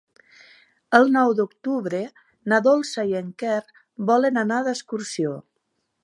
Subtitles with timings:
[0.99, 1.99] El nou d'octubre
[2.53, 3.59] na Dolça i en Quer
[4.11, 5.35] volen anar d'excursió.